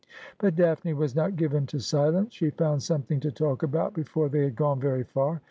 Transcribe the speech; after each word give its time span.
But 0.39 0.55
Daphne 0.55 0.95
was 0.95 1.15
not 1.15 1.35
given 1.35 1.67
to 1.67 1.79
silence. 1.79 2.33
She 2.33 2.49
found 2.49 2.81
something 2.81 3.19
to 3.19 3.31
talk 3.31 3.61
about 3.61 3.93
before 3.93 4.29
they 4.29 4.43
had 4.45 4.55
gone 4.55 4.79
very 4.79 5.03
far. 5.03 5.39